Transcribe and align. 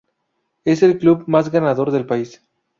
Es 0.65 0.81
el 0.81 0.97
club 0.97 1.25
más 1.27 1.51
ganador 1.51 1.91
del 1.91 2.07
país. 2.07 2.41